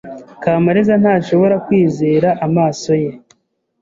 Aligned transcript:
Kamariza 0.43 0.93
ntashobora 1.01 1.55
kwizera 1.65 2.29
amaso 2.45 2.91
ye. 3.03 3.11